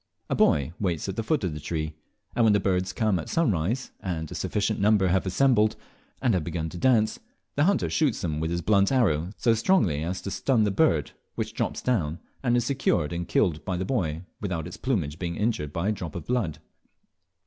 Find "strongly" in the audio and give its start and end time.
9.53-10.03